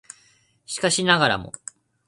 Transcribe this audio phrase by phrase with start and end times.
[0.65, 1.51] しかしながらも